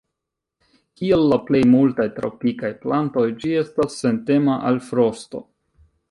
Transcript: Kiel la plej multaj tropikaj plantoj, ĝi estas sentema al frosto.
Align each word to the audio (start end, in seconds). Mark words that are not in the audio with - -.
Kiel 0.99 1.25
la 1.31 1.37
plej 1.49 1.59
multaj 1.73 2.07
tropikaj 2.15 2.71
plantoj, 2.85 3.25
ĝi 3.43 3.51
estas 3.59 3.99
sentema 4.05 4.55
al 4.71 4.81
frosto. 4.87 5.43